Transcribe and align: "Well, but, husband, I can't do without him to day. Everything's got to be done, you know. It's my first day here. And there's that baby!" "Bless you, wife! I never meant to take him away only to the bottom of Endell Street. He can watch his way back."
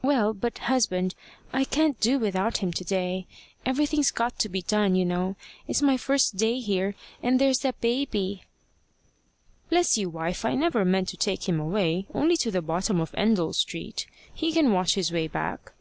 "Well, 0.00 0.32
but, 0.32 0.58
husband, 0.70 1.16
I 1.52 1.64
can't 1.64 1.98
do 1.98 2.20
without 2.20 2.58
him 2.58 2.72
to 2.72 2.84
day. 2.84 3.26
Everything's 3.64 4.12
got 4.12 4.38
to 4.38 4.48
be 4.48 4.62
done, 4.62 4.94
you 4.94 5.04
know. 5.04 5.34
It's 5.66 5.82
my 5.82 5.96
first 5.96 6.36
day 6.36 6.60
here. 6.60 6.94
And 7.20 7.40
there's 7.40 7.58
that 7.62 7.80
baby!" 7.80 8.44
"Bless 9.68 9.98
you, 9.98 10.08
wife! 10.08 10.44
I 10.44 10.54
never 10.54 10.84
meant 10.84 11.08
to 11.08 11.16
take 11.16 11.48
him 11.48 11.58
away 11.58 12.06
only 12.14 12.36
to 12.36 12.52
the 12.52 12.62
bottom 12.62 13.00
of 13.00 13.10
Endell 13.16 13.54
Street. 13.56 14.06
He 14.32 14.52
can 14.52 14.72
watch 14.72 14.94
his 14.94 15.10
way 15.10 15.26
back." 15.26 15.72